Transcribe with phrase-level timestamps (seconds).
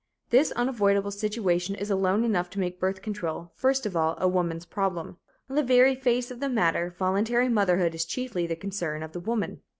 [0.31, 4.65] This unavoidable situation is alone enough to make birth control, first of all, a woman's
[4.65, 5.17] problem.
[5.47, 9.19] On the very face of the matter, voluntary motherhood is chiefly the concern of the
[9.19, 9.61] woman.